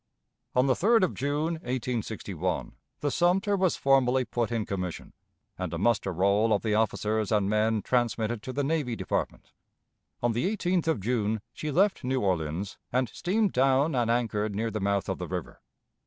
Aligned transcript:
On 0.55 0.65
the 0.65 0.73
3d 0.73 1.03
of 1.03 1.13
June, 1.13 1.53
1861, 1.61 2.73
the 3.01 3.11
Sumter 3.11 3.55
was 3.55 3.75
formally 3.77 4.25
put 4.25 4.51
in 4.51 4.65
commission, 4.65 5.13
and 5.59 5.71
a 5.71 5.77
muster 5.77 6.11
roll 6.11 6.51
of 6.53 6.63
the 6.63 6.73
officers 6.73 7.31
and 7.31 7.47
men 7.47 7.83
transmitted 7.83 8.41
to 8.41 8.51
the 8.51 8.63
Navy 8.63 8.95
Department. 8.95 9.51
On 10.23 10.31
the 10.31 10.51
18th 10.57 10.87
of 10.87 11.01
June 11.01 11.39
she 11.53 11.69
left 11.69 12.03
New 12.03 12.19
Orleans 12.19 12.79
and 12.91 13.09
steamed 13.09 13.51
down 13.53 13.93
and 13.93 14.09
anchored 14.09 14.55
near 14.55 14.71
the 14.71 14.81
mouth 14.81 15.07
of 15.07 15.19
the 15.19 15.27
river. 15.27 15.61